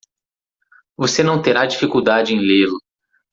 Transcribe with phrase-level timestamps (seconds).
[0.97, 2.79] Você não terá dificuldade em lê-lo.